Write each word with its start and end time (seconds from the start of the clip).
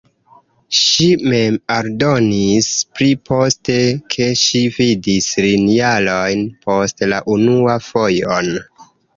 Ŝi 0.75 1.09
mem 1.33 1.57
aldonis 1.73 2.69
pli 2.95 3.09
poste, 3.31 3.77
ke 4.15 4.27
ŝi 4.45 4.63
vidis 4.79 5.29
lin 5.47 5.69
jarojn 5.77 6.45
poste 6.67 7.13
la 7.15 7.25
unuan 7.39 7.89
fojon. 7.91 8.55